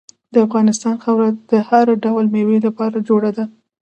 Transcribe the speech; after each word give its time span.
د 0.33 0.35
افغانستان 0.45 0.95
خاوره 1.03 1.29
د 1.51 1.53
هر 1.69 1.85
ډول 2.03 2.25
میوې 2.35 2.57
لپاره 2.67 2.97
جوړه 3.09 3.31
ده. 3.37 3.45